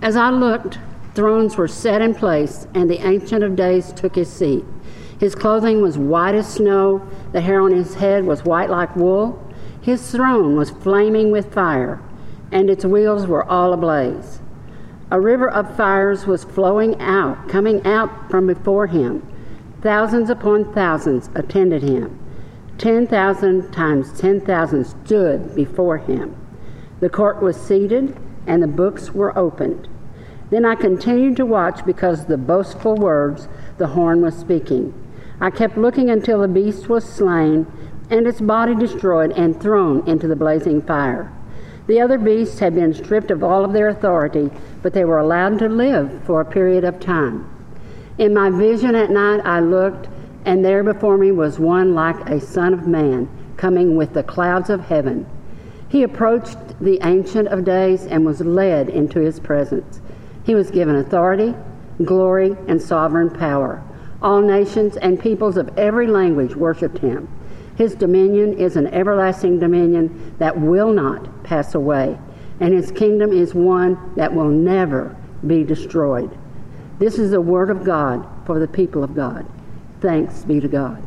As 0.00 0.14
I 0.14 0.30
looked, 0.30 0.78
thrones 1.14 1.56
were 1.56 1.66
set 1.66 2.00
in 2.00 2.14
place, 2.14 2.68
and 2.72 2.88
the 2.88 3.04
Ancient 3.04 3.42
of 3.42 3.56
Days 3.56 3.92
took 3.92 4.14
his 4.14 4.32
seat. 4.32 4.64
His 5.18 5.34
clothing 5.34 5.82
was 5.82 5.98
white 5.98 6.36
as 6.36 6.54
snow, 6.54 7.02
the 7.32 7.40
hair 7.40 7.60
on 7.60 7.72
his 7.72 7.94
head 7.94 8.24
was 8.24 8.44
white 8.44 8.70
like 8.70 8.94
wool. 8.94 9.42
His 9.80 10.12
throne 10.12 10.54
was 10.54 10.70
flaming 10.70 11.32
with 11.32 11.52
fire, 11.52 12.00
and 12.52 12.70
its 12.70 12.84
wheels 12.84 13.26
were 13.26 13.44
all 13.44 13.72
ablaze. 13.72 14.40
A 15.10 15.20
river 15.20 15.50
of 15.50 15.76
fires 15.76 16.26
was 16.26 16.44
flowing 16.44 17.00
out, 17.00 17.48
coming 17.48 17.84
out 17.84 18.30
from 18.30 18.46
before 18.46 18.86
him. 18.86 19.26
Thousands 19.82 20.30
upon 20.30 20.72
thousands 20.74 21.28
attended 21.34 21.82
him. 21.82 22.18
10,000 22.78 23.72
times 23.72 24.12
10,000 24.20 24.84
stood 24.84 25.56
before 25.56 25.98
him. 25.98 26.36
The 27.00 27.08
court 27.08 27.42
was 27.42 27.56
seated, 27.56 28.16
and 28.46 28.62
the 28.62 28.68
books 28.68 29.12
were 29.12 29.36
opened. 29.38 29.88
Then 30.50 30.64
I 30.64 30.74
continued 30.74 31.36
to 31.36 31.46
watch 31.46 31.84
because 31.84 32.26
the 32.26 32.38
boastful 32.38 32.94
words 32.94 33.48
the 33.76 33.88
horn 33.88 34.22
was 34.22 34.36
speaking. 34.36 34.94
I 35.40 35.50
kept 35.50 35.76
looking 35.76 36.10
until 36.10 36.40
the 36.40 36.48
beast 36.48 36.88
was 36.88 37.04
slain, 37.04 37.66
and 38.10 38.26
its 38.26 38.40
body 38.40 38.74
destroyed 38.74 39.32
and 39.32 39.60
thrown 39.60 40.06
into 40.08 40.26
the 40.26 40.36
blazing 40.36 40.82
fire. 40.82 41.32
The 41.86 42.00
other 42.00 42.18
beasts 42.18 42.58
had 42.58 42.74
been 42.74 42.92
stripped 42.92 43.30
of 43.30 43.42
all 43.42 43.64
of 43.64 43.72
their 43.72 43.88
authority, 43.88 44.50
but 44.82 44.92
they 44.92 45.04
were 45.04 45.18
allowed 45.18 45.58
to 45.60 45.68
live 45.68 46.22
for 46.24 46.40
a 46.40 46.44
period 46.44 46.84
of 46.84 47.00
time. 47.00 47.48
In 48.18 48.34
my 48.34 48.50
vision 48.50 48.94
at 48.94 49.10
night, 49.10 49.40
I 49.44 49.60
looked, 49.60 50.08
and 50.44 50.64
there 50.64 50.82
before 50.82 51.16
me 51.16 51.30
was 51.30 51.58
one 51.58 51.94
like 51.94 52.28
a 52.28 52.40
son 52.40 52.74
of 52.74 52.86
man, 52.86 53.28
coming 53.56 53.96
with 53.96 54.12
the 54.12 54.22
clouds 54.22 54.70
of 54.70 54.80
heaven. 54.80 55.26
He 55.88 56.02
approached 56.02 56.58
the 56.80 56.98
Ancient 57.02 57.48
of 57.48 57.64
Days 57.64 58.06
and 58.06 58.24
was 58.24 58.40
led 58.40 58.88
into 58.88 59.20
his 59.20 59.40
presence. 59.40 60.00
He 60.44 60.54
was 60.54 60.70
given 60.70 60.96
authority, 60.96 61.54
glory, 62.04 62.56
and 62.66 62.80
sovereign 62.80 63.30
power. 63.30 63.82
All 64.20 64.40
nations 64.40 64.96
and 64.96 65.18
peoples 65.18 65.56
of 65.56 65.76
every 65.78 66.06
language 66.06 66.54
worshiped 66.54 66.98
him. 66.98 67.28
His 67.76 67.94
dominion 67.94 68.58
is 68.58 68.76
an 68.76 68.88
everlasting 68.88 69.60
dominion 69.60 70.34
that 70.38 70.58
will 70.60 70.92
not 70.92 71.44
pass 71.44 71.74
away, 71.74 72.18
and 72.60 72.74
his 72.74 72.90
kingdom 72.90 73.32
is 73.32 73.54
one 73.54 74.14
that 74.16 74.34
will 74.34 74.48
never 74.48 75.16
be 75.46 75.62
destroyed. 75.62 76.36
This 76.98 77.18
is 77.18 77.30
the 77.30 77.40
word 77.40 77.70
of 77.70 77.84
God 77.84 78.26
for 78.44 78.58
the 78.58 78.66
people 78.66 79.04
of 79.04 79.14
God. 79.14 79.46
Thanks 80.00 80.42
be 80.42 80.60
to 80.60 80.68
God. 80.68 81.02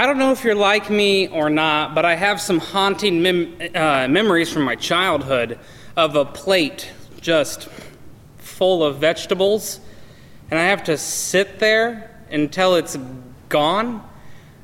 I 0.00 0.06
don't 0.06 0.16
know 0.16 0.32
if 0.32 0.44
you're 0.44 0.54
like 0.54 0.88
me 0.88 1.28
or 1.28 1.50
not, 1.50 1.94
but 1.94 2.06
I 2.06 2.14
have 2.14 2.40
some 2.40 2.58
haunting 2.58 3.20
mem- 3.20 3.54
uh, 3.74 4.08
memories 4.08 4.50
from 4.50 4.62
my 4.62 4.74
childhood 4.74 5.58
of 5.94 6.16
a 6.16 6.24
plate 6.24 6.90
just 7.20 7.68
full 8.38 8.82
of 8.82 8.96
vegetables, 8.96 9.78
and 10.50 10.58
I 10.58 10.62
have 10.68 10.84
to 10.84 10.96
sit 10.96 11.58
there 11.58 12.18
until 12.30 12.76
it's 12.76 12.96
gone. 13.50 14.02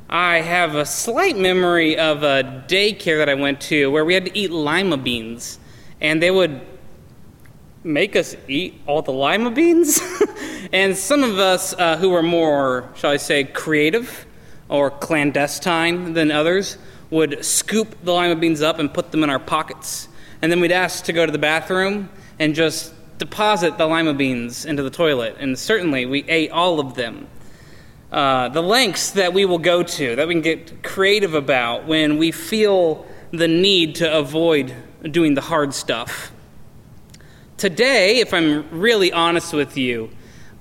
I 0.08 0.36
have 0.36 0.74
a 0.74 0.86
slight 0.86 1.36
memory 1.36 1.98
of 1.98 2.22
a 2.22 2.64
daycare 2.66 3.18
that 3.18 3.28
I 3.28 3.34
went 3.34 3.60
to 3.72 3.90
where 3.90 4.06
we 4.06 4.14
had 4.14 4.24
to 4.24 4.38
eat 4.38 4.50
lima 4.50 4.96
beans, 4.96 5.58
and 6.00 6.22
they 6.22 6.30
would 6.30 6.62
make 7.84 8.16
us 8.16 8.34
eat 8.48 8.80
all 8.86 9.02
the 9.02 9.12
lima 9.12 9.50
beans. 9.50 10.00
and 10.72 10.96
some 10.96 11.22
of 11.22 11.38
us 11.38 11.74
uh, 11.74 11.98
who 11.98 12.08
were 12.08 12.22
more, 12.22 12.90
shall 12.96 13.10
I 13.10 13.18
say, 13.18 13.44
creative 13.44 14.24
or 14.68 14.90
clandestine 14.90 16.12
than 16.14 16.30
others 16.30 16.78
would 17.10 17.44
scoop 17.44 17.96
the 18.02 18.12
lima 18.12 18.36
beans 18.36 18.62
up 18.62 18.78
and 18.78 18.92
put 18.92 19.10
them 19.12 19.22
in 19.22 19.30
our 19.30 19.38
pockets. 19.38 20.08
And 20.42 20.50
then 20.50 20.60
we'd 20.60 20.72
ask 20.72 21.04
to 21.04 21.12
go 21.12 21.24
to 21.24 21.32
the 21.32 21.38
bathroom 21.38 22.08
and 22.38 22.54
just 22.54 22.92
deposit 23.18 23.78
the 23.78 23.86
lima 23.86 24.14
beans 24.14 24.64
into 24.64 24.82
the 24.82 24.90
toilet. 24.90 25.36
And 25.38 25.58
certainly 25.58 26.04
we 26.06 26.24
ate 26.24 26.50
all 26.50 26.80
of 26.80 26.94
them. 26.94 27.28
Uh, 28.10 28.48
the 28.48 28.62
lengths 28.62 29.12
that 29.12 29.32
we 29.32 29.44
will 29.44 29.58
go 29.58 29.82
to, 29.82 30.16
that 30.16 30.28
we 30.28 30.34
can 30.34 30.42
get 30.42 30.82
creative 30.82 31.34
about 31.34 31.86
when 31.86 32.18
we 32.18 32.30
feel 32.30 33.06
the 33.30 33.48
need 33.48 33.96
to 33.96 34.18
avoid 34.18 34.74
doing 35.10 35.34
the 35.34 35.40
hard 35.40 35.74
stuff. 35.74 36.32
Today, 37.56 38.18
if 38.18 38.34
I'm 38.34 38.68
really 38.70 39.12
honest 39.12 39.52
with 39.52 39.76
you, 39.76 40.10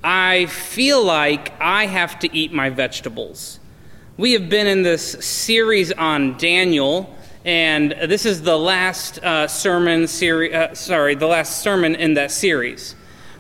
I 0.03 0.45
feel 0.45 1.03
like 1.03 1.53
I 1.59 1.87
have 1.87 2.19
to 2.19 2.35
eat 2.35 2.53
my 2.53 2.69
vegetables. 2.69 3.59
We 4.17 4.31
have 4.31 4.47
been 4.47 4.65
in 4.65 4.81
this 4.81 5.11
series 5.25 5.91
on 5.91 6.37
Daniel, 6.37 7.13
and 7.43 7.91
this 7.91 8.25
is 8.25 8.43
the 8.43 8.57
last 8.57 9.21
uh, 9.21 9.49
sermon 9.49 10.07
series. 10.07 10.53
Uh, 10.53 10.73
sorry, 10.73 11.15
the 11.15 11.27
last 11.27 11.61
sermon 11.61 11.95
in 11.95 12.13
that 12.13 12.31
series. 12.31 12.95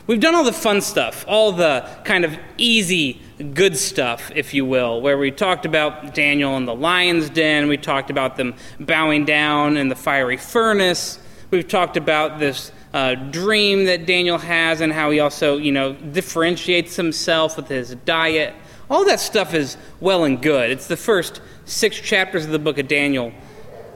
We've 0.05 0.19
done 0.19 0.35
all 0.35 0.43
the 0.43 0.51
fun 0.51 0.81
stuff, 0.81 1.23
all 1.29 1.53
the 1.53 1.89
kind 2.03 2.25
of 2.25 2.37
easy, 2.57 3.21
good 3.53 3.77
stuff, 3.77 4.33
if 4.35 4.53
you 4.53 4.65
will, 4.65 4.99
where 4.99 5.17
we 5.17 5.31
talked 5.31 5.65
about 5.65 6.13
Daniel 6.13 6.57
and 6.57 6.67
the 6.67 6.75
lion's 6.75 7.29
den. 7.29 7.69
We 7.69 7.77
talked 7.77 8.09
about 8.09 8.35
them 8.35 8.53
bowing 8.77 9.23
down 9.23 9.77
in 9.77 9.87
the 9.87 9.95
fiery 9.95 10.35
furnace. 10.35 11.19
We've 11.51 11.65
talked 11.65 11.95
about 11.95 12.37
this 12.37 12.73
uh, 12.93 13.15
dream 13.15 13.85
that 13.85 14.05
Daniel 14.05 14.39
has 14.39 14.81
and 14.81 14.91
how 14.91 15.09
he 15.11 15.21
also, 15.21 15.55
you 15.55 15.71
know, 15.71 15.93
differentiates 15.93 16.97
himself 16.97 17.55
with 17.55 17.69
his 17.69 17.95
diet. 18.03 18.53
All 18.89 19.05
that 19.05 19.19
stuff 19.19 19.53
is 19.53 19.77
well 19.99 20.25
and 20.25 20.41
good. 20.41 20.69
It's 20.69 20.87
the 20.87 20.97
first 20.97 21.41
six 21.65 21.99
chapters 21.99 22.45
of 22.45 22.51
the 22.51 22.59
book 22.59 22.77
of 22.77 22.87
Daniel. 22.87 23.31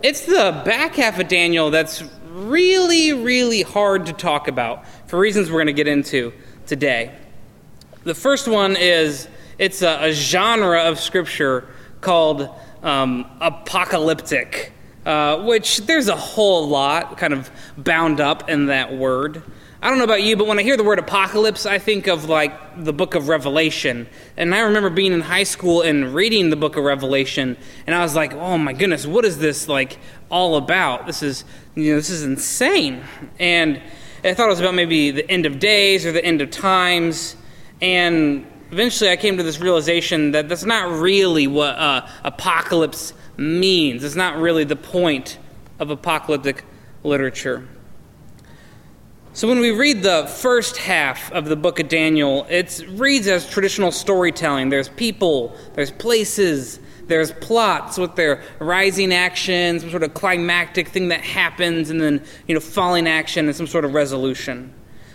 It's 0.01 0.25
the 0.25 0.61
back 0.65 0.95
half 0.95 1.19
of 1.19 1.27
Daniel 1.27 1.69
that's 1.69 2.03
really, 2.31 3.13
really 3.13 3.61
hard 3.61 4.07
to 4.07 4.13
talk 4.13 4.47
about 4.47 4.85
for 5.07 5.19
reasons 5.19 5.49
we're 5.49 5.57
going 5.57 5.67
to 5.67 5.73
get 5.73 5.87
into 5.87 6.33
today. 6.65 7.15
The 8.03 8.15
first 8.15 8.47
one 8.47 8.75
is 8.77 9.27
it's 9.57 9.81
a, 9.81 10.05
a 10.05 10.11
genre 10.11 10.83
of 10.83 10.99
scripture 10.99 11.67
called 12.01 12.49
um, 12.81 13.25
apocalyptic. 13.41 14.73
Uh, 15.05 15.43
which 15.45 15.77
there's 15.87 16.09
a 16.09 16.15
whole 16.15 16.67
lot 16.67 17.17
kind 17.17 17.33
of 17.33 17.49
bound 17.77 18.19
up 18.19 18.49
in 18.49 18.65
that 18.65 18.93
word. 18.93 19.41
I 19.81 19.87
don't 19.87 19.97
know 19.97 20.03
about 20.03 20.23
you, 20.23 20.35
but 20.35 20.45
when 20.45 20.59
I 20.59 20.63
hear 20.63 20.75
the 20.75 20.83
word 20.83 20.99
apocalypse, 20.99 21.65
I 21.65 21.79
think 21.79 22.07
of 22.07 22.25
like 22.25 22.83
the 22.83 22.91
book 22.91 23.15
of 23.15 23.29
Revelation. 23.29 24.07
And 24.35 24.53
I 24.53 24.59
remember 24.59 24.89
being 24.89 25.13
in 25.13 25.21
high 25.21 25.43
school 25.43 25.83
and 25.83 26.13
reading 26.13 26.49
the 26.49 26.57
book 26.57 26.75
of 26.75 26.83
Revelation, 26.83 27.55
and 27.87 27.95
I 27.95 28.01
was 28.01 28.13
like, 28.13 28.33
"Oh 28.33 28.57
my 28.57 28.73
goodness, 28.73 29.07
what 29.07 29.23
is 29.23 29.37
this 29.37 29.69
like 29.69 29.97
all 30.29 30.57
about? 30.57 31.07
This 31.07 31.23
is, 31.23 31.45
you 31.75 31.91
know, 31.91 31.95
this 31.95 32.09
is 32.09 32.23
insane." 32.23 33.03
And 33.39 33.81
I 34.21 34.33
thought 34.33 34.47
it 34.47 34.49
was 34.49 34.59
about 34.59 34.75
maybe 34.75 35.11
the 35.11 35.29
end 35.31 35.45
of 35.45 35.59
days 35.59 36.05
or 36.05 36.11
the 36.11 36.25
end 36.25 36.41
of 36.41 36.51
times, 36.51 37.37
and 37.81 38.45
eventually 38.71 39.09
I 39.09 39.15
came 39.15 39.37
to 39.37 39.43
this 39.43 39.61
realization 39.61 40.31
that 40.31 40.49
that's 40.49 40.65
not 40.65 40.91
really 40.99 41.47
what 41.47 41.75
uh, 41.77 42.05
apocalypse 42.25 43.13
means. 43.37 44.03
It's 44.03 44.15
not 44.15 44.35
really 44.35 44.65
the 44.65 44.75
point 44.75 45.37
of 45.79 45.89
apocalyptic 45.89 46.65
literature. 47.01 47.65
So 49.39 49.47
when 49.47 49.61
we 49.61 49.71
read 49.71 50.03
the 50.03 50.27
first 50.27 50.75
half 50.75 51.31
of 51.31 51.45
the 51.45 51.55
book 51.55 51.79
of 51.79 51.87
Daniel, 51.87 52.45
it 52.49 52.83
reads 52.89 53.25
as 53.25 53.49
traditional 53.49 53.89
storytelling. 53.89 54.67
There's 54.67 54.89
people, 54.89 55.55
there's 55.75 55.91
places, 55.91 56.81
there's 57.07 57.31
plots 57.31 57.97
with 57.97 58.17
their 58.17 58.43
rising 58.59 59.13
action, 59.13 59.79
some 59.79 59.91
sort 59.91 60.03
of 60.03 60.13
climactic 60.13 60.89
thing 60.89 61.07
that 61.07 61.21
happens, 61.21 61.89
and 61.89 62.01
then 62.01 62.21
you 62.47 62.53
know 62.53 62.59
falling 62.59 63.07
action 63.07 63.47
and 63.47 63.55
some 63.55 63.65
sort 63.65 63.85
of 63.85 63.93
resolution. 63.93 64.73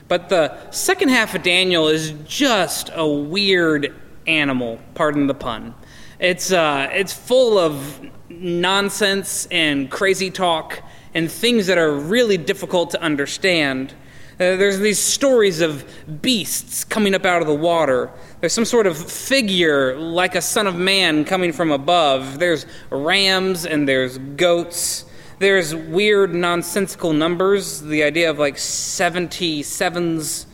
But 0.08 0.30
the 0.30 0.70
second 0.70 1.10
half 1.10 1.34
of 1.34 1.42
Daniel 1.42 1.88
is 1.88 2.12
just 2.24 2.88
a 2.94 3.06
weird 3.06 3.94
animal, 4.26 4.78
pardon 4.94 5.26
the 5.26 5.34
pun. 5.34 5.74
It's, 6.18 6.50
uh, 6.50 6.88
it's 6.92 7.12
full 7.12 7.58
of 7.58 8.00
nonsense 8.30 9.46
and 9.50 9.90
crazy 9.90 10.30
talk 10.30 10.82
and 11.12 11.30
things 11.30 11.66
that 11.66 11.76
are 11.76 11.92
really 11.92 12.38
difficult 12.38 12.92
to 12.92 13.02
understand. 13.02 13.92
Uh, 14.34 14.56
there's 14.56 14.80
these 14.80 14.98
stories 14.98 15.60
of 15.60 15.84
beasts 16.20 16.82
coming 16.82 17.14
up 17.14 17.24
out 17.24 17.40
of 17.40 17.46
the 17.46 17.54
water. 17.54 18.10
There's 18.40 18.52
some 18.52 18.64
sort 18.64 18.86
of 18.86 18.98
figure 18.98 19.96
like 19.96 20.34
a 20.34 20.40
son 20.40 20.66
of 20.66 20.74
man 20.74 21.24
coming 21.24 21.52
from 21.52 21.70
above. 21.70 22.40
There's 22.40 22.66
rams 22.90 23.64
and 23.64 23.88
there's 23.88 24.18
goats. 24.18 25.04
There's 25.38 25.72
weird 25.72 26.34
nonsensical 26.34 27.12
numbers, 27.12 27.80
the 27.80 28.02
idea 28.02 28.28
of 28.28 28.40
like 28.40 28.56
77s. 28.56 30.46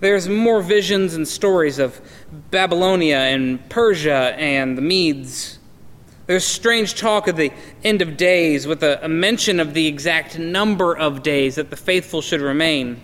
There's 0.00 0.28
more 0.28 0.62
visions 0.62 1.14
and 1.14 1.28
stories 1.28 1.78
of 1.78 2.00
Babylonia 2.50 3.18
and 3.18 3.68
Persia 3.68 4.34
and 4.38 4.78
the 4.78 4.82
Medes. 4.82 5.58
There's 6.26 6.46
strange 6.46 6.94
talk 6.94 7.28
of 7.28 7.36
the 7.36 7.52
end 7.82 8.00
of 8.00 8.16
days 8.16 8.66
with 8.66 8.82
a, 8.82 9.04
a, 9.04 9.08
mention 9.08 9.58
of 9.58 9.74
the 9.74 9.86
exact 9.86 10.38
number 10.38 10.96
of 10.96 11.22
days 11.22 11.56
that 11.56 11.70
the 11.70 11.76
faithful 11.76 12.22
should 12.22 12.40
remain. 12.40 13.02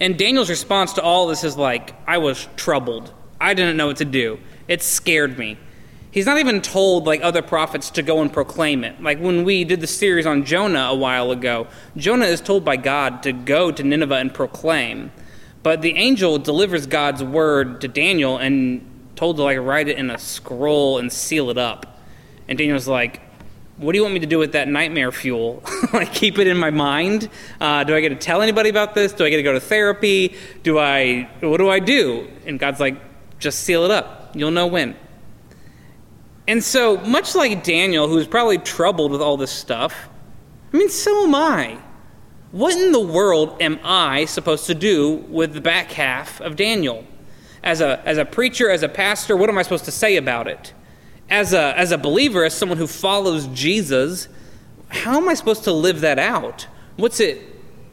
And 0.00 0.18
Daniel's 0.18 0.50
response 0.50 0.92
to 0.94 1.02
all 1.02 1.26
this 1.26 1.44
is 1.44 1.56
like, 1.56 1.94
I 2.06 2.18
was 2.18 2.48
troubled. 2.56 3.12
I 3.40 3.54
didn't 3.54 3.76
know 3.76 3.86
what 3.86 3.96
to 3.98 4.04
do. 4.04 4.38
It 4.68 4.82
scared 4.82 5.38
me. 5.38 5.58
He's 6.10 6.26
not 6.26 6.38
even 6.38 6.62
told 6.62 7.06
like 7.06 7.20
other 7.22 7.42
prophets 7.42 7.90
to 7.90 8.02
go 8.02 8.22
and 8.22 8.32
proclaim 8.32 8.84
it. 8.84 9.02
Like 9.02 9.18
when 9.18 9.44
we 9.44 9.64
did 9.64 9.80
the 9.80 9.86
series 9.86 10.24
on 10.24 10.44
Jonah 10.44 10.88
a 10.90 10.94
while 10.94 11.30
ago, 11.30 11.66
Jonah 11.96 12.24
is 12.24 12.40
told 12.40 12.64
by 12.64 12.76
God 12.76 13.22
to 13.24 13.32
go 13.32 13.70
to 13.70 13.82
Nineveh 13.82 14.14
and 14.14 14.32
proclaim. 14.32 15.12
But 15.62 15.82
the 15.82 15.96
angel 15.96 16.38
delivers 16.38 16.86
God's 16.86 17.22
word 17.22 17.80
to 17.82 17.88
Daniel 17.88 18.38
and 18.38 19.10
told 19.14 19.36
to 19.36 19.42
like 19.42 19.58
write 19.58 19.88
it 19.88 19.98
in 19.98 20.10
a 20.10 20.18
scroll 20.18 20.98
and 20.98 21.12
seal 21.12 21.50
it 21.50 21.58
up. 21.58 22.00
And 22.48 22.56
Daniel's 22.56 22.88
like, 22.88 23.20
what 23.78 23.92
do 23.92 23.98
you 23.98 24.02
want 24.02 24.14
me 24.14 24.20
to 24.20 24.26
do 24.26 24.38
with 24.38 24.52
that 24.52 24.68
nightmare 24.68 25.12
fuel? 25.12 25.62
like 25.92 26.12
keep 26.12 26.38
it 26.38 26.46
in 26.46 26.56
my 26.56 26.70
mind? 26.70 27.28
Uh, 27.60 27.84
do 27.84 27.94
I 27.94 28.00
get 28.00 28.08
to 28.08 28.16
tell 28.16 28.40
anybody 28.40 28.70
about 28.70 28.94
this? 28.94 29.12
Do 29.12 29.24
I 29.24 29.30
get 29.30 29.36
to 29.36 29.42
go 29.42 29.52
to 29.52 29.60
therapy? 29.60 30.34
Do 30.62 30.78
I? 30.78 31.28
What 31.40 31.58
do 31.58 31.68
I 31.68 31.78
do? 31.78 32.28
And 32.46 32.58
God's 32.58 32.80
like, 32.80 32.96
just 33.38 33.60
seal 33.60 33.84
it 33.84 33.90
up. 33.90 34.34
You'll 34.34 34.50
know 34.50 34.66
when. 34.66 34.96
And 36.48 36.62
so, 36.62 36.98
much 36.98 37.34
like 37.34 37.64
Daniel, 37.64 38.08
who's 38.08 38.26
probably 38.26 38.58
troubled 38.58 39.10
with 39.10 39.20
all 39.20 39.36
this 39.36 39.50
stuff, 39.50 40.08
I 40.72 40.76
mean, 40.76 40.88
so 40.88 41.24
am 41.24 41.34
I. 41.34 41.78
What 42.52 42.76
in 42.76 42.92
the 42.92 43.00
world 43.00 43.60
am 43.60 43.80
I 43.82 44.24
supposed 44.24 44.66
to 44.66 44.74
do 44.74 45.24
with 45.28 45.52
the 45.52 45.60
back 45.60 45.90
half 45.90 46.40
of 46.40 46.56
Daniel? 46.56 47.04
As 47.62 47.80
a, 47.80 48.00
as 48.06 48.16
a 48.16 48.24
preacher, 48.24 48.70
as 48.70 48.82
a 48.82 48.88
pastor, 48.88 49.36
what 49.36 49.50
am 49.50 49.58
I 49.58 49.62
supposed 49.62 49.84
to 49.86 49.90
say 49.90 50.16
about 50.16 50.46
it? 50.46 50.72
As 51.28 51.52
a, 51.52 51.76
as 51.78 51.92
a 51.92 51.98
believer, 51.98 52.44
as 52.44 52.54
someone 52.54 52.78
who 52.78 52.86
follows 52.86 53.46
Jesus, 53.48 54.28
how 54.88 55.16
am 55.16 55.28
I 55.28 55.34
supposed 55.34 55.64
to 55.64 55.72
live 55.72 56.00
that 56.02 56.18
out? 56.18 56.66
What's 56.96 57.20
it, 57.20 57.42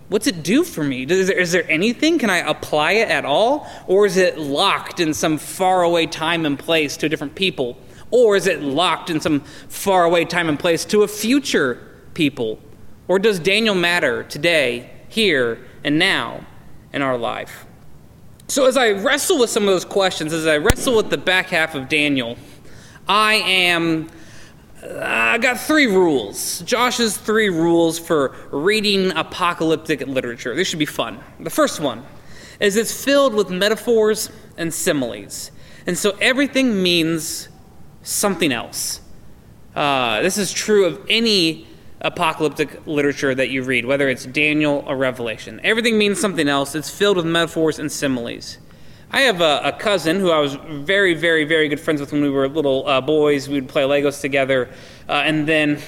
what's 0.09 0.27
it 0.27 0.44
do 0.44 0.63
for 0.63 0.83
me? 0.83 1.03
Is 1.03 1.27
there, 1.27 1.38
is 1.38 1.51
there 1.51 1.69
anything? 1.69 2.19
Can 2.19 2.30
I 2.30 2.38
apply 2.38 2.94
it 2.94 3.09
at 3.09 3.25
all? 3.25 3.68
Or 3.88 4.06
is 4.06 4.18
it 4.18 4.38
locked 4.38 5.00
in 5.00 5.13
some 5.13 5.38
faraway 5.38 6.06
time 6.06 6.45
and 6.45 6.57
place 6.57 6.95
to 6.97 7.07
a 7.07 7.09
different 7.09 7.35
people? 7.35 7.77
Or 8.12 8.35
is 8.35 8.45
it 8.45 8.62
locked 8.62 9.09
in 9.09 9.19
some 9.19 9.39
faraway 9.39 10.25
time 10.25 10.47
and 10.47 10.59
place 10.59 10.86
to 10.86 11.01
a 11.01 11.07
future 11.07 11.81
people? 12.13 12.59
Or 13.07 13.18
does 13.18 13.39
Daniel 13.39 13.75
matter 13.75 14.24
today, 14.24 14.91
here, 15.09 15.65
and 15.83 15.97
now 15.97 16.45
in 16.94 17.01
our 17.01 17.18
life? 17.18 17.65
So, 18.47 18.65
as 18.65 18.77
I 18.77 18.91
wrestle 18.91 19.39
with 19.39 19.50
some 19.50 19.63
of 19.63 19.69
those 19.69 19.86
questions, 19.86 20.31
as 20.31 20.45
I 20.45 20.57
wrestle 20.57 20.95
with 20.95 21.09
the 21.09 21.18
back 21.18 21.47
half 21.47 21.75
of 21.75 21.89
Daniel, 21.89 22.38
I 23.07 23.35
am. 23.35 24.09
I 24.83 25.38
got 25.38 25.59
three 25.59 25.88
rules. 25.88 26.61
Josh's 26.61 27.17
three 27.17 27.50
rules 27.50 27.97
for 27.97 28.35
reading 28.51 29.11
apocalyptic 29.11 30.05
literature. 30.07 30.55
This 30.55 30.67
should 30.67 30.79
be 30.79 30.85
fun. 30.85 31.19
The 31.39 31.50
first 31.50 31.79
one 31.79 32.05
is 32.59 32.75
it's 32.75 33.03
filled 33.03 33.33
with 33.33 33.50
metaphors 33.50 34.29
and 34.57 34.73
similes. 34.73 35.51
And 35.88 35.97
so 35.97 36.11
everything 36.21 36.83
means 36.83 37.50
something 38.03 38.51
else. 38.51 39.01
Uh, 39.75 40.21
this 40.21 40.38
is 40.38 40.51
true 40.51 40.85
of 40.85 41.01
any 41.09 41.67
apocalyptic 42.01 42.85
literature 42.85 43.33
that 43.33 43.50
you 43.50 43.63
read, 43.63 43.85
whether 43.85 44.09
it's 44.09 44.25
Daniel 44.25 44.83
or 44.85 44.97
Revelation. 44.97 45.59
Everything 45.63 45.97
means 45.97 46.19
something 46.19 46.47
else. 46.47 46.75
It's 46.75 46.89
filled 46.89 47.17
with 47.17 47.25
metaphors 47.25 47.79
and 47.79 47.91
similes. 47.91 48.57
I 49.15 49.21
have 49.21 49.42
a, 49.42 49.62
a, 49.65 49.71
cousin 49.71 50.19
who 50.19 50.31
I 50.31 50.39
was 50.39 50.56
very, 50.56 51.13
very, 51.13 51.44
very 51.44 51.69
good 51.69 51.80
friends 51.80 52.01
with 52.01 52.12
when 52.12 52.24
we 52.24 52.31
were 52.31 52.48
little 52.50 52.88
uh, 52.88 53.00
boys. 53.00 53.48
We'd 53.48 53.69
play 53.69 53.83
Legos 53.83 54.19
together. 54.19 54.71
Uh, 55.07 55.21
and 55.24 55.48
then 55.48 55.80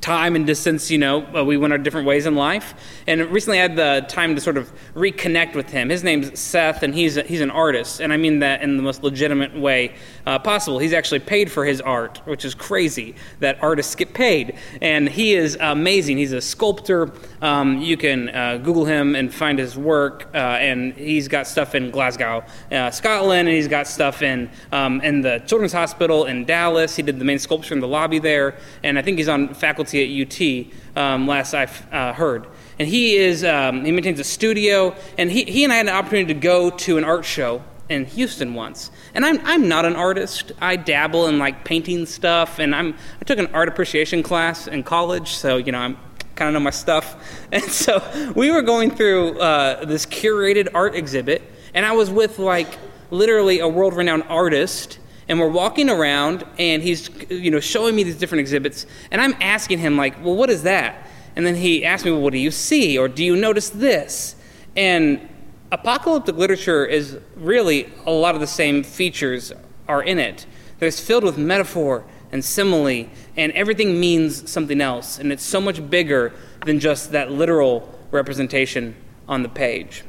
time 0.00 0.36
and 0.36 0.46
distance, 0.46 0.90
you 0.90 0.98
know, 0.98 1.26
uh, 1.34 1.44
we 1.44 1.56
went 1.56 1.72
our 1.72 1.78
different 1.78 2.06
ways 2.06 2.26
in 2.26 2.34
life. 2.34 2.74
And 3.06 3.20
recently 3.30 3.58
I 3.58 3.62
had 3.62 3.76
the 3.76 4.06
time 4.08 4.34
to 4.34 4.40
sort 4.40 4.56
of 4.56 4.72
reconnect 4.94 5.54
with 5.54 5.70
him. 5.70 5.88
His 5.88 6.04
name's 6.04 6.38
Seth, 6.38 6.82
and 6.82 6.94
he's, 6.94 7.16
a, 7.16 7.22
he's 7.22 7.40
an 7.40 7.50
artist. 7.50 8.00
And 8.00 8.12
I 8.12 8.16
mean 8.16 8.38
that 8.40 8.62
in 8.62 8.76
the 8.76 8.82
most 8.82 9.02
legitimate 9.02 9.58
way 9.58 9.94
uh, 10.26 10.38
possible. 10.38 10.78
He's 10.78 10.92
actually 10.92 11.20
paid 11.20 11.50
for 11.50 11.64
his 11.64 11.80
art, 11.80 12.20
which 12.26 12.44
is 12.44 12.54
crazy 12.54 13.16
that 13.40 13.62
artists 13.62 13.94
get 13.94 14.14
paid. 14.14 14.56
And 14.80 15.08
he 15.08 15.34
is 15.34 15.56
amazing. 15.60 16.18
He's 16.18 16.32
a 16.32 16.40
sculptor. 16.40 17.12
Um, 17.42 17.80
you 17.80 17.96
can 17.96 18.28
uh, 18.28 18.58
Google 18.58 18.84
him 18.84 19.16
and 19.16 19.34
find 19.34 19.58
his 19.58 19.76
work. 19.76 20.28
Uh, 20.34 20.36
and 20.36 20.94
he's 20.94 21.28
got 21.28 21.46
stuff 21.46 21.74
in 21.74 21.90
Glasgow, 21.90 22.44
uh, 22.70 22.90
Scotland, 22.90 23.48
and 23.48 23.56
he's 23.56 23.68
got 23.68 23.86
stuff 23.86 24.22
in, 24.22 24.50
um, 24.70 25.00
in 25.00 25.22
the 25.22 25.38
Children's 25.46 25.72
Hospital 25.72 26.26
in 26.26 26.44
Dallas. 26.44 26.94
He 26.94 27.02
did 27.02 27.18
the 27.18 27.24
main 27.24 27.38
sculpture 27.38 27.74
in 27.74 27.80
the 27.80 27.88
lobby 27.88 28.18
there. 28.18 28.56
And 28.82 28.98
I 28.98 29.02
think 29.02 29.18
he's 29.18 29.28
on 29.28 29.54
faculty 29.54 29.87
faculty 29.88 30.20
at 30.22 30.96
UT, 30.96 31.02
um, 31.02 31.26
last 31.26 31.54
I've 31.54 31.86
uh, 31.92 32.12
heard. 32.12 32.46
And 32.78 32.88
he 32.88 33.16
is 33.16 33.44
um, 33.44 33.84
he 33.84 33.92
maintains 33.92 34.20
a 34.20 34.24
studio, 34.24 34.94
and 35.16 35.30
he, 35.30 35.44
he 35.44 35.64
and 35.64 35.72
I 35.72 35.76
had 35.76 35.86
an 35.86 35.94
opportunity 35.94 36.32
to 36.34 36.40
go 36.40 36.70
to 36.70 36.98
an 36.98 37.04
art 37.04 37.24
show 37.24 37.62
in 37.88 38.04
Houston 38.04 38.54
once. 38.54 38.90
And 39.14 39.24
I'm 39.24 39.40
I'm 39.44 39.68
not 39.68 39.84
an 39.84 39.96
artist. 39.96 40.52
I 40.60 40.76
dabble 40.76 41.26
in 41.26 41.38
like 41.38 41.64
painting 41.64 42.06
stuff, 42.06 42.58
and 42.58 42.74
I'm 42.74 42.94
I 43.20 43.24
took 43.24 43.38
an 43.38 43.48
art 43.48 43.68
appreciation 43.68 44.22
class 44.22 44.68
in 44.68 44.82
college, 44.82 45.34
so 45.34 45.56
you 45.56 45.72
know 45.72 45.78
I'm 45.78 45.96
kind 46.36 46.48
of 46.48 46.54
know 46.54 46.64
my 46.64 46.70
stuff. 46.70 47.16
And 47.50 47.64
so 47.64 48.02
we 48.36 48.50
were 48.50 48.60
going 48.60 48.90
through 48.90 49.40
uh, 49.40 49.86
this 49.86 50.04
curated 50.04 50.68
art 50.74 50.94
exhibit, 50.94 51.42
and 51.72 51.86
I 51.86 51.92
was 51.92 52.10
with 52.10 52.38
like 52.38 52.78
literally 53.10 53.60
a 53.60 53.66
world-renowned 53.66 54.24
artist 54.28 54.98
and 55.28 55.38
we're 55.38 55.48
walking 55.48 55.90
around 55.90 56.44
and 56.58 56.82
he's 56.82 57.10
you 57.30 57.50
know 57.50 57.60
showing 57.60 57.94
me 57.94 58.02
these 58.02 58.16
different 58.16 58.40
exhibits 58.40 58.86
and 59.10 59.20
i'm 59.20 59.34
asking 59.40 59.78
him 59.78 59.96
like 59.96 60.22
well 60.24 60.34
what 60.34 60.50
is 60.50 60.62
that? 60.62 61.06
And 61.36 61.46
then 61.46 61.54
he 61.54 61.84
asked 61.84 62.04
me 62.04 62.10
well 62.10 62.20
what 62.20 62.32
do 62.32 62.38
you 62.38 62.50
see? 62.50 62.98
Or 62.98 63.06
do 63.06 63.24
you 63.24 63.36
notice 63.36 63.70
this? 63.70 64.34
And 64.74 65.28
apocalyptic 65.70 66.36
literature 66.36 66.84
is 66.84 67.18
really 67.36 67.92
a 68.06 68.10
lot 68.10 68.34
of 68.34 68.40
the 68.40 68.46
same 68.46 68.82
features 68.82 69.52
are 69.86 70.02
in 70.02 70.18
it 70.18 70.46
it's 70.80 71.00
filled 71.00 71.24
with 71.24 71.36
metaphor 71.36 72.04
and 72.30 72.44
simile 72.44 73.06
and 73.36 73.52
everything 73.52 73.98
means 73.98 74.50
something 74.50 74.80
else 74.80 75.18
and 75.18 75.32
it's 75.32 75.42
so 75.44 75.60
much 75.60 75.90
bigger 75.90 76.32
than 76.64 76.78
just 76.78 77.12
that 77.12 77.30
literal 77.30 77.98
representation 78.10 78.94
on 79.28 79.42
the 79.42 79.48
page 79.48 80.04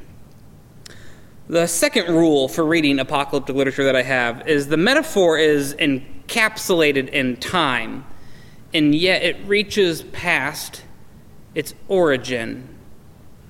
the 1.49 1.65
second 1.65 2.13
rule 2.15 2.47
for 2.47 2.63
reading 2.63 2.99
apocalyptic 2.99 3.55
literature 3.55 3.83
that 3.83 3.95
I 3.95 4.03
have 4.03 4.47
is 4.47 4.67
the 4.67 4.77
metaphor 4.77 5.39
is 5.39 5.73
encapsulated 5.73 7.09
in 7.09 7.37
time, 7.37 8.05
and 8.71 8.93
yet 8.93 9.23
it 9.23 9.35
reaches 9.47 10.03
past 10.03 10.83
its 11.55 11.73
origin. 11.87 12.69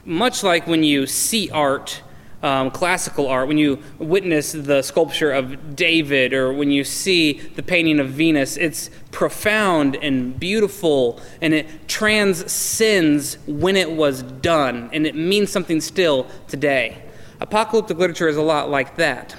Much 0.05 0.43
like 0.43 0.65
when 0.65 0.81
you 0.81 1.05
see 1.07 1.49
art, 1.49 2.01
um, 2.41 2.71
classical 2.71 3.27
art, 3.27 3.49
when 3.49 3.57
you 3.57 3.83
witness 3.97 4.53
the 4.53 4.81
sculpture 4.81 5.33
of 5.33 5.75
David 5.75 6.33
or 6.33 6.53
when 6.53 6.71
you 6.71 6.85
see 6.85 7.33
the 7.33 7.61
painting 7.61 7.99
of 7.99 8.11
Venus, 8.11 8.55
it's 8.55 8.89
profound 9.11 9.97
and 9.97 10.39
beautiful 10.39 11.19
and 11.41 11.53
it 11.53 11.89
transcends 11.89 13.37
when 13.45 13.75
it 13.75 13.91
was 13.91 14.23
done 14.23 14.89
and 14.93 15.05
it 15.05 15.15
means 15.15 15.51
something 15.51 15.81
still 15.81 16.25
today. 16.47 17.03
Apocalyptic 17.41 17.97
literature 17.97 18.27
is 18.27 18.35
a 18.35 18.41
lot 18.41 18.69
like 18.69 18.97
that. 18.97 19.35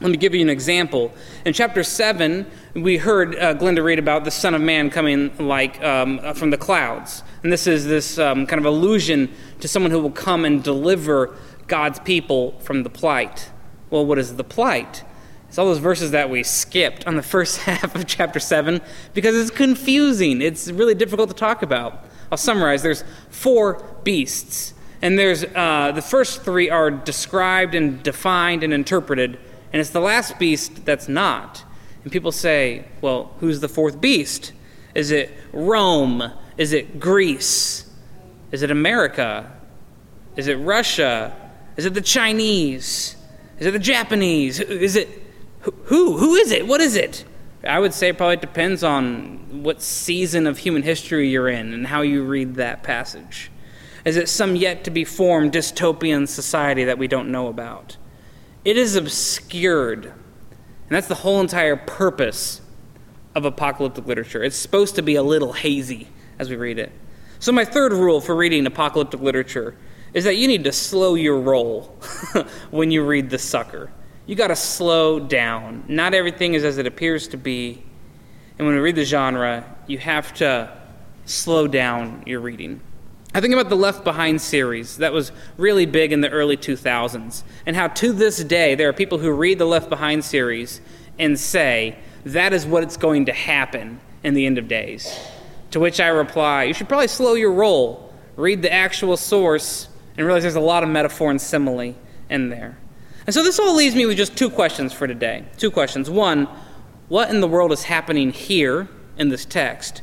Let 0.00 0.10
me 0.10 0.16
give 0.16 0.34
you 0.34 0.40
an 0.40 0.48
example. 0.48 1.12
In 1.44 1.52
chapter 1.52 1.82
7, 1.82 2.46
we 2.74 2.96
heard 2.96 3.34
uh, 3.34 3.54
Glenda 3.54 3.84
read 3.84 3.98
about 3.98 4.24
the 4.24 4.30
Son 4.30 4.54
of 4.54 4.62
Man 4.62 4.88
coming 4.88 5.36
like 5.38 5.82
um, 5.82 6.20
uh, 6.22 6.32
from 6.32 6.50
the 6.50 6.56
clouds. 6.56 7.22
And 7.42 7.52
this 7.52 7.66
is 7.66 7.84
this 7.84 8.18
um, 8.18 8.46
kind 8.46 8.60
of 8.60 8.64
allusion 8.64 9.30
to 9.60 9.68
someone 9.68 9.90
who 9.90 10.00
will 10.00 10.10
come 10.10 10.44
and 10.44 10.62
deliver 10.62 11.34
God's 11.66 11.98
people 11.98 12.58
from 12.60 12.82
the 12.82 12.90
plight. 12.90 13.50
Well, 13.90 14.06
what 14.06 14.18
is 14.18 14.36
the 14.36 14.44
plight? 14.44 15.04
It's 15.48 15.58
all 15.58 15.66
those 15.66 15.78
verses 15.78 16.12
that 16.12 16.30
we 16.30 16.42
skipped 16.44 17.06
on 17.06 17.16
the 17.16 17.22
first 17.22 17.58
half 17.62 17.94
of 17.94 18.06
chapter 18.06 18.38
7 18.38 18.80
because 19.12 19.36
it's 19.36 19.50
confusing. 19.50 20.40
It's 20.40 20.70
really 20.70 20.94
difficult 20.94 21.28
to 21.28 21.36
talk 21.36 21.62
about. 21.62 22.04
I'll 22.30 22.38
summarize. 22.38 22.82
There's 22.82 23.04
four 23.28 23.84
beasts 24.04 24.74
and 25.00 25.18
there's 25.18 25.44
uh, 25.44 25.92
the 25.94 26.02
first 26.02 26.42
three 26.42 26.70
are 26.70 26.90
described 26.90 27.74
and 27.74 28.02
defined 28.02 28.62
and 28.62 28.72
interpreted, 28.72 29.38
and 29.72 29.80
it's 29.80 29.90
the 29.90 30.00
last 30.00 30.38
beast 30.38 30.84
that's 30.84 31.08
not. 31.08 31.64
And 32.02 32.12
people 32.12 32.32
say, 32.32 32.84
well, 33.00 33.34
who's 33.40 33.60
the 33.60 33.68
fourth 33.68 34.00
beast? 34.00 34.52
Is 34.94 35.10
it 35.10 35.30
Rome? 35.52 36.32
Is 36.56 36.72
it 36.72 36.98
Greece? 36.98 37.88
Is 38.50 38.62
it 38.62 38.70
America? 38.70 39.52
Is 40.36 40.48
it 40.48 40.56
Russia? 40.56 41.36
Is 41.76 41.84
it 41.84 41.94
the 41.94 42.00
Chinese? 42.00 43.16
Is 43.58 43.66
it 43.66 43.72
the 43.72 43.78
Japanese? 43.78 44.60
Is 44.60 44.96
it 44.96 45.08
who? 45.60 46.16
Who 46.16 46.34
is 46.34 46.50
it? 46.50 46.66
What 46.66 46.80
is 46.80 46.96
it? 46.96 47.24
I 47.64 47.78
would 47.78 47.92
say 47.92 48.08
it 48.08 48.16
probably 48.16 48.36
depends 48.36 48.84
on 48.84 49.62
what 49.62 49.82
season 49.82 50.46
of 50.46 50.58
human 50.58 50.82
history 50.82 51.28
you're 51.28 51.48
in 51.48 51.74
and 51.74 51.86
how 51.86 52.02
you 52.02 52.24
read 52.24 52.54
that 52.54 52.82
passage. 52.82 53.50
Is 54.04 54.16
it 54.16 54.28
some 54.28 54.56
yet 54.56 54.84
to 54.84 54.90
be 54.90 55.04
formed 55.04 55.52
dystopian 55.52 56.28
society 56.28 56.84
that 56.84 56.98
we 56.98 57.08
don't 57.08 57.30
know 57.30 57.48
about? 57.48 57.96
It 58.64 58.76
is 58.76 58.96
obscured. 58.96 60.06
And 60.06 60.96
that's 60.96 61.08
the 61.08 61.16
whole 61.16 61.40
entire 61.40 61.76
purpose 61.76 62.60
of 63.34 63.44
apocalyptic 63.44 64.06
literature. 64.06 64.42
It's 64.42 64.56
supposed 64.56 64.94
to 64.96 65.02
be 65.02 65.16
a 65.16 65.22
little 65.22 65.52
hazy 65.52 66.08
as 66.38 66.50
we 66.50 66.56
read 66.56 66.78
it. 66.78 66.92
So, 67.40 67.52
my 67.52 67.64
third 67.64 67.92
rule 67.92 68.20
for 68.20 68.34
reading 68.34 68.66
apocalyptic 68.66 69.20
literature 69.20 69.76
is 70.14 70.24
that 70.24 70.36
you 70.36 70.48
need 70.48 70.64
to 70.64 70.72
slow 70.72 71.14
your 71.14 71.38
roll 71.38 71.96
when 72.70 72.90
you 72.90 73.04
read 73.04 73.30
the 73.30 73.38
sucker. 73.38 73.90
you 74.26 74.34
got 74.34 74.48
to 74.48 74.56
slow 74.56 75.20
down. 75.20 75.84
Not 75.88 76.14
everything 76.14 76.54
is 76.54 76.64
as 76.64 76.78
it 76.78 76.86
appears 76.86 77.28
to 77.28 77.36
be. 77.36 77.82
And 78.58 78.66
when 78.66 78.74
we 78.74 78.82
read 78.82 78.96
the 78.96 79.04
genre, 79.04 79.64
you 79.86 79.98
have 79.98 80.34
to 80.34 80.76
slow 81.26 81.68
down 81.68 82.24
your 82.26 82.40
reading. 82.40 82.80
I 83.34 83.40
think 83.40 83.52
about 83.52 83.68
the 83.68 83.76
Left 83.76 84.04
Behind 84.04 84.40
series 84.40 84.96
that 84.96 85.12
was 85.12 85.32
really 85.58 85.84
big 85.84 86.12
in 86.12 86.22
the 86.22 86.30
early 86.30 86.56
2000s, 86.56 87.42
and 87.66 87.76
how 87.76 87.88
to 87.88 88.12
this 88.12 88.42
day 88.42 88.74
there 88.74 88.88
are 88.88 88.94
people 88.94 89.18
who 89.18 89.30
read 89.30 89.58
the 89.58 89.66
Left 89.66 89.90
Behind 89.90 90.24
series 90.24 90.80
and 91.18 91.38
say, 91.38 91.98
that 92.24 92.52
is 92.52 92.64
what 92.64 92.82
it's 92.82 92.96
going 92.96 93.26
to 93.26 93.32
happen 93.32 94.00
in 94.22 94.34
the 94.34 94.46
end 94.46 94.56
of 94.56 94.66
days. 94.66 95.18
To 95.72 95.80
which 95.80 96.00
I 96.00 96.08
reply, 96.08 96.64
you 96.64 96.74
should 96.74 96.88
probably 96.88 97.08
slow 97.08 97.34
your 97.34 97.52
roll, 97.52 98.12
read 98.36 98.62
the 98.62 98.72
actual 98.72 99.16
source, 99.16 99.88
and 100.16 100.26
realize 100.26 100.42
there's 100.42 100.54
a 100.54 100.60
lot 100.60 100.82
of 100.82 100.88
metaphor 100.88 101.30
and 101.30 101.40
simile 101.40 101.94
in 102.30 102.48
there. 102.48 102.78
And 103.26 103.34
so 103.34 103.42
this 103.42 103.58
all 103.58 103.74
leaves 103.74 103.94
me 103.94 104.06
with 104.06 104.16
just 104.16 104.38
two 104.38 104.48
questions 104.48 104.94
for 104.94 105.06
today. 105.06 105.44
Two 105.58 105.70
questions. 105.70 106.08
One, 106.08 106.48
what 107.08 107.28
in 107.28 107.42
the 107.42 107.48
world 107.48 107.72
is 107.72 107.84
happening 107.84 108.30
here 108.30 108.88
in 109.18 109.28
this 109.28 109.44
text? 109.44 110.00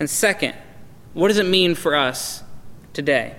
And 0.00 0.10
second, 0.10 0.56
what 1.12 1.28
does 1.28 1.38
it 1.38 1.46
mean 1.46 1.76
for 1.76 1.94
us 1.94 2.42
today. 2.94 3.36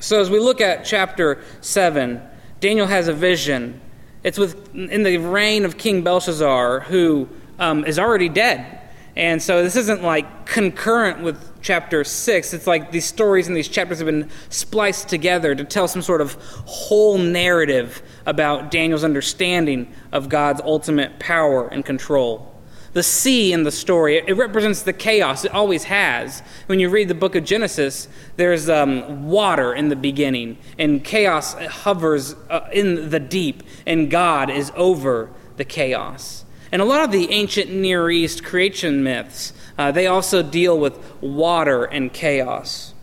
So, 0.00 0.20
as 0.20 0.30
we 0.30 0.38
look 0.38 0.62
at 0.62 0.84
chapter 0.84 1.42
7, 1.60 2.22
Daniel 2.60 2.86
has 2.86 3.08
a 3.08 3.12
vision. 3.12 3.80
It's 4.22 4.38
with, 4.38 4.74
in 4.74 5.02
the 5.02 5.18
reign 5.18 5.66
of 5.66 5.76
King 5.76 6.02
Belshazzar, 6.02 6.80
who 6.80 7.28
um, 7.58 7.84
is 7.84 7.98
already 7.98 8.30
dead. 8.30 8.78
And 9.14 9.42
so, 9.42 9.62
this 9.62 9.76
isn't 9.76 10.02
like 10.02 10.46
concurrent 10.46 11.20
with 11.22 11.50
chapter 11.60 12.04
6. 12.04 12.54
It's 12.54 12.66
like 12.66 12.90
these 12.90 13.04
stories 13.04 13.48
in 13.48 13.54
these 13.54 13.68
chapters 13.68 13.98
have 13.98 14.06
been 14.06 14.30
spliced 14.48 15.08
together 15.08 15.54
to 15.54 15.64
tell 15.64 15.86
some 15.86 16.00
sort 16.02 16.22
of 16.22 16.34
whole 16.64 17.18
narrative 17.18 18.02
about 18.24 18.70
Daniel's 18.70 19.04
understanding 19.04 19.92
of 20.12 20.28
God's 20.28 20.62
ultimate 20.62 21.18
power 21.18 21.68
and 21.68 21.84
control. 21.84 22.49
The 22.92 23.02
sea 23.04 23.52
in 23.52 23.62
the 23.62 23.70
story, 23.70 24.16
it 24.18 24.36
represents 24.36 24.82
the 24.82 24.92
chaos. 24.92 25.44
It 25.44 25.54
always 25.54 25.84
has. 25.84 26.42
When 26.66 26.80
you 26.80 26.88
read 26.88 27.06
the 27.06 27.14
book 27.14 27.36
of 27.36 27.44
Genesis, 27.44 28.08
there's 28.36 28.68
um, 28.68 29.28
water 29.28 29.72
in 29.72 29.90
the 29.90 29.96
beginning, 29.96 30.58
and 30.76 31.04
chaos 31.04 31.54
hovers 31.54 32.34
uh, 32.48 32.68
in 32.72 33.10
the 33.10 33.20
deep, 33.20 33.62
and 33.86 34.10
God 34.10 34.50
is 34.50 34.72
over 34.74 35.30
the 35.56 35.64
chaos. 35.64 36.44
And 36.72 36.82
a 36.82 36.84
lot 36.84 37.04
of 37.04 37.12
the 37.12 37.30
ancient 37.30 37.70
Near 37.70 38.10
East 38.10 38.42
creation 38.42 39.04
myths, 39.04 39.52
uh, 39.78 39.92
they 39.92 40.08
also 40.08 40.42
deal 40.42 40.78
with 40.78 40.98
water 41.20 41.84
and 41.84 42.12
chaos. 42.12 42.94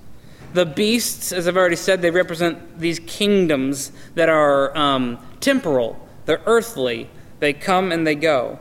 The 0.53 0.65
beasts, 0.65 1.31
as 1.31 1.47
I've 1.47 1.57
already 1.57 1.75
said, 1.75 2.01
they 2.01 2.11
represent 2.11 2.79
these 2.79 2.99
kingdoms 2.99 3.91
that 4.15 4.27
are 4.27 4.75
um, 4.77 5.17
temporal, 5.39 5.97
they're 6.25 6.41
earthly, 6.45 7.09
they 7.39 7.53
come 7.53 7.91
and 7.91 8.05
they 8.05 8.15
go. 8.15 8.59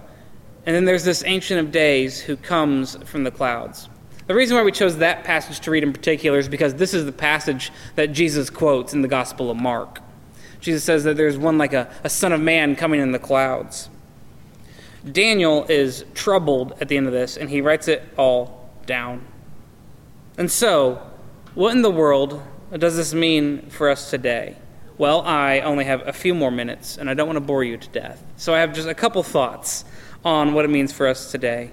And 0.66 0.74
then 0.74 0.84
there's 0.84 1.04
this 1.04 1.22
Ancient 1.24 1.60
of 1.60 1.70
Days 1.70 2.20
who 2.20 2.36
comes 2.36 2.96
from 3.04 3.22
the 3.22 3.30
clouds. 3.30 3.88
The 4.26 4.34
reason 4.34 4.56
why 4.56 4.64
we 4.64 4.72
chose 4.72 4.98
that 4.98 5.22
passage 5.22 5.60
to 5.60 5.70
read 5.70 5.84
in 5.84 5.92
particular 5.92 6.40
is 6.40 6.48
because 6.48 6.74
this 6.74 6.92
is 6.92 7.04
the 7.04 7.12
passage 7.12 7.70
that 7.94 8.08
Jesus 8.08 8.50
quotes 8.50 8.92
in 8.92 9.00
the 9.00 9.08
Gospel 9.08 9.48
of 9.48 9.56
Mark. 9.56 10.00
Jesus 10.60 10.82
says 10.82 11.04
that 11.04 11.16
there's 11.16 11.38
one 11.38 11.58
like 11.58 11.72
a, 11.72 11.88
a 12.02 12.10
son 12.10 12.32
of 12.32 12.40
man 12.40 12.74
coming 12.74 13.00
in 13.00 13.12
the 13.12 13.20
clouds. 13.20 13.88
Daniel 15.10 15.64
is 15.68 16.04
troubled 16.14 16.74
at 16.80 16.88
the 16.88 16.96
end 16.96 17.06
of 17.06 17.12
this, 17.12 17.36
and 17.36 17.48
he 17.48 17.60
writes 17.60 17.86
it 17.86 18.02
all 18.16 18.68
down. 18.86 19.24
And 20.36 20.50
so, 20.50 21.00
what 21.54 21.76
in 21.76 21.82
the 21.82 21.90
world 21.90 22.42
does 22.76 22.96
this 22.96 23.14
mean 23.14 23.70
for 23.70 23.88
us 23.88 24.10
today? 24.10 24.56
Well, 24.98 25.20
I 25.20 25.60
only 25.60 25.84
have 25.84 26.06
a 26.08 26.12
few 26.12 26.34
more 26.34 26.50
minutes, 26.50 26.98
and 26.98 27.08
I 27.08 27.14
don't 27.14 27.28
want 27.28 27.36
to 27.36 27.44
bore 27.44 27.62
you 27.62 27.76
to 27.76 27.88
death. 27.90 28.24
So 28.36 28.52
I 28.52 28.58
have 28.58 28.74
just 28.74 28.88
a 28.88 28.94
couple 28.94 29.22
thoughts 29.22 29.84
on 30.26 30.54
what 30.54 30.64
it 30.64 30.68
means 30.68 30.92
for 30.92 31.06
us 31.06 31.30
today. 31.30 31.70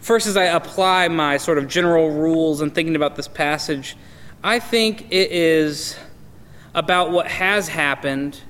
First, 0.00 0.26
as 0.26 0.36
I 0.36 0.46
apply 0.46 1.06
my 1.06 1.36
sort 1.36 1.58
of 1.58 1.68
general 1.68 2.10
rules 2.10 2.60
and 2.60 2.74
thinking 2.74 2.96
about 2.96 3.14
this 3.14 3.28
passage, 3.28 3.96
I 4.42 4.58
think 4.58 5.12
it 5.12 5.30
is 5.30 5.96
about 6.74 7.12
what 7.12 7.28
has 7.28 7.68
happened 7.68 8.40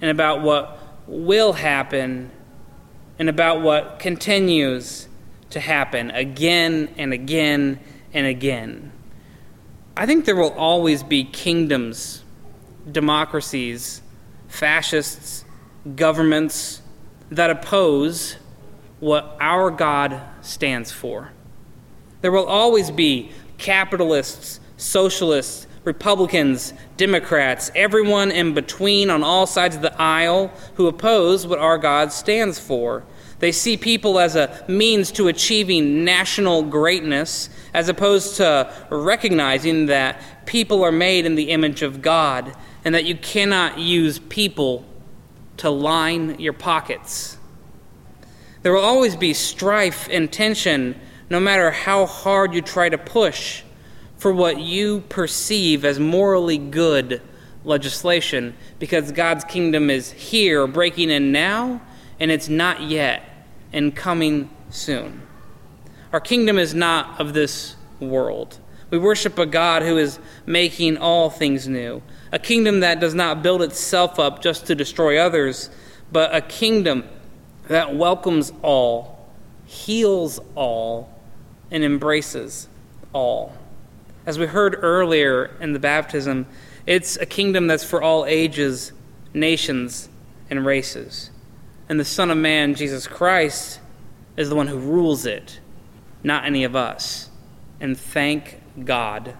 and 0.00 0.08
about 0.08 0.42
what 0.42 0.78
will 1.08 1.52
happen 1.52 2.30
and 3.18 3.28
about 3.28 3.60
what 3.60 3.98
continues 3.98 5.08
to 5.50 5.58
happen 5.58 6.12
again 6.12 6.88
and 6.96 7.12
again 7.12 7.80
and 8.14 8.24
again. 8.24 8.92
I 9.96 10.06
think 10.06 10.26
there 10.26 10.36
will 10.36 10.52
always 10.52 11.02
be 11.02 11.24
kingdoms, 11.24 12.22
democracies, 12.90 14.00
fascists, 14.46 15.44
governments 15.96 16.82
that 17.30 17.50
oppose 17.50 18.36
what 19.00 19.36
our 19.40 19.70
God 19.70 20.20
stands 20.42 20.90
for. 20.90 21.30
There 22.22 22.32
will 22.32 22.46
always 22.46 22.90
be 22.90 23.30
capitalists, 23.58 24.60
socialists, 24.76 25.66
Republicans, 25.84 26.72
Democrats, 26.96 27.70
everyone 27.76 28.32
in 28.32 28.54
between 28.54 29.08
on 29.08 29.22
all 29.22 29.46
sides 29.46 29.76
of 29.76 29.82
the 29.82 30.00
aisle 30.00 30.48
who 30.74 30.88
oppose 30.88 31.46
what 31.46 31.60
our 31.60 31.78
God 31.78 32.10
stands 32.10 32.58
for. 32.58 33.04
They 33.38 33.52
see 33.52 33.76
people 33.76 34.18
as 34.18 34.34
a 34.34 34.64
means 34.66 35.12
to 35.12 35.28
achieving 35.28 36.04
national 36.04 36.62
greatness, 36.62 37.50
as 37.72 37.88
opposed 37.88 38.36
to 38.36 38.72
recognizing 38.90 39.86
that 39.86 40.20
people 40.46 40.82
are 40.82 40.92
made 40.92 41.26
in 41.26 41.34
the 41.34 41.50
image 41.50 41.82
of 41.82 42.02
God 42.02 42.52
and 42.84 42.94
that 42.94 43.04
you 43.04 43.14
cannot 43.14 43.78
use 43.78 44.18
people 44.18 44.84
to 45.58 45.70
line 45.70 46.40
your 46.40 46.52
pockets. 46.52 47.35
There 48.62 48.72
will 48.72 48.82
always 48.82 49.16
be 49.16 49.32
strife 49.34 50.08
and 50.10 50.32
tension, 50.32 50.98
no 51.30 51.40
matter 51.40 51.70
how 51.70 52.06
hard 52.06 52.54
you 52.54 52.62
try 52.62 52.88
to 52.88 52.98
push 52.98 53.62
for 54.16 54.32
what 54.32 54.58
you 54.58 55.00
perceive 55.08 55.84
as 55.84 56.00
morally 56.00 56.58
good 56.58 57.20
legislation, 57.64 58.54
because 58.78 59.12
God's 59.12 59.44
kingdom 59.44 59.90
is 59.90 60.12
here, 60.12 60.66
breaking 60.66 61.10
in 61.10 61.32
now, 61.32 61.82
and 62.18 62.30
it's 62.30 62.48
not 62.48 62.82
yet, 62.82 63.22
and 63.72 63.94
coming 63.94 64.48
soon. 64.70 65.22
Our 66.12 66.20
kingdom 66.20 66.58
is 66.58 66.74
not 66.74 67.20
of 67.20 67.34
this 67.34 67.76
world. 68.00 68.58
We 68.90 68.98
worship 68.98 69.38
a 69.38 69.46
God 69.46 69.82
who 69.82 69.98
is 69.98 70.18
making 70.46 70.96
all 70.96 71.28
things 71.28 71.66
new, 71.66 72.02
a 72.32 72.38
kingdom 72.38 72.80
that 72.80 73.00
does 73.00 73.14
not 73.14 73.42
build 73.42 73.62
itself 73.62 74.18
up 74.18 74.40
just 74.40 74.66
to 74.66 74.74
destroy 74.74 75.18
others, 75.18 75.70
but 76.12 76.34
a 76.34 76.40
kingdom 76.40 77.04
that 77.68 77.94
welcomes 77.94 78.52
all, 78.62 79.28
heals 79.64 80.40
all, 80.54 81.12
and 81.70 81.82
embraces 81.82 82.68
all. 83.12 83.52
As 84.24 84.38
we 84.38 84.46
heard 84.46 84.76
earlier 84.80 85.56
in 85.60 85.72
the 85.72 85.78
baptism, 85.78 86.46
it's 86.86 87.16
a 87.16 87.26
kingdom 87.26 87.66
that's 87.66 87.84
for 87.84 88.02
all 88.02 88.24
ages, 88.26 88.92
nations, 89.34 90.08
and 90.50 90.64
races. 90.64 91.30
And 91.88 91.98
the 91.98 92.04
Son 92.04 92.30
of 92.30 92.38
Man, 92.38 92.74
Jesus 92.74 93.06
Christ, 93.06 93.80
is 94.36 94.48
the 94.48 94.54
one 94.54 94.68
who 94.68 94.78
rules 94.78 95.26
it, 95.26 95.60
not 96.22 96.44
any 96.44 96.64
of 96.64 96.76
us. 96.76 97.30
And 97.80 97.98
thank 97.98 98.60
God 98.84 99.34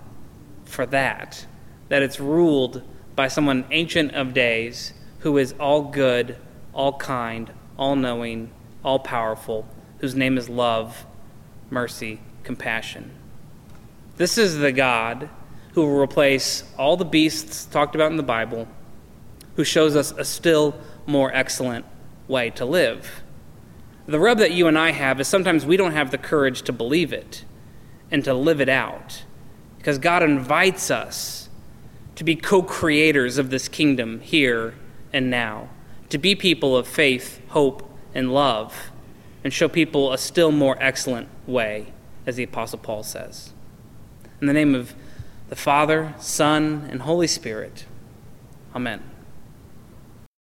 for 0.65 0.87
that, 0.87 1.47
that 1.89 2.03
it's 2.03 2.21
ruled 2.21 2.83
by 3.15 3.29
someone 3.29 3.65
ancient 3.71 4.13
of 4.15 4.35
days 4.35 4.93
who 5.21 5.39
is 5.39 5.55
all 5.59 5.83
good, 5.83 6.37
all 6.73 6.99
kind, 6.99 7.51
all 7.79 7.97
knowing, 7.97 8.51
all 8.85 8.99
powerful, 8.99 9.67
whose 9.99 10.15
name 10.15 10.39
is 10.39 10.49
love, 10.49 11.07
mercy, 11.71 12.21
compassion. 12.43 13.11
This 14.17 14.39
is 14.39 14.59
the 14.59 14.73
God 14.73 15.29
who 15.73 15.83
will 15.83 16.01
replace 16.01 16.65
all 16.79 16.97
the 16.97 17.05
beasts 17.05 17.67
talked 17.67 17.95
about 17.95 18.11
in 18.11 18.17
the 18.17 18.23
Bible, 18.23 18.67
who 19.57 19.65
shows 19.65 19.95
us 19.95 20.13
a 20.13 20.25
still 20.25 20.75
more 21.07 21.33
excellent 21.35 21.85
way 22.29 22.51
to 22.51 22.65
live. 22.65 23.23
The 24.07 24.21
rub 24.21 24.39
that 24.39 24.53
you 24.53 24.69
and 24.69 24.79
I 24.79 24.93
have 24.93 25.21
is 25.21 25.29
sometimes 25.29 25.67
we 25.67 25.77
don't 25.77 25.93
have 25.93 26.11
the 26.11 26.19
courage 26.19 26.63
to 26.63 26.73
believe 26.73 27.13
it 27.13 27.45
and 28.11 28.25
to 28.25 28.33
live 28.33 28.61
it 28.61 28.69
out. 28.69 29.25
Because 29.79 29.99
God 29.99 30.23
invites 30.23 30.91
us 30.91 31.49
to 32.15 32.25
be 32.25 32.37
co 32.37 32.63
creators 32.63 33.37
of 33.37 33.51
this 33.51 33.69
kingdom 33.69 34.21
here 34.21 34.75
and 35.13 35.31
now 35.31 35.69
to 36.11 36.19
be 36.19 36.35
people 36.35 36.77
of 36.77 36.87
faith, 36.87 37.41
hope, 37.49 37.89
and 38.15 38.33
love, 38.33 38.91
and 39.45 39.53
show 39.53 39.69
people 39.69 40.13
a 40.13 40.19
still 40.19 40.53
more 40.53 40.77
excellent 40.81 41.29
way, 41.47 41.93
as 42.27 42.37
the 42.37 42.43
Apostle 42.43 42.79
Paul 42.79 43.03
says. 43.03 43.53
In 44.41 44.47
the 44.47 44.53
name 44.53 44.75
of 44.75 44.95
the 45.49 45.57
Father, 45.57 46.15
Son, 46.19 46.89
and 46.91 47.03
Holy 47.03 47.27
Spirit, 47.27 47.85
Amen. 48.77 49.03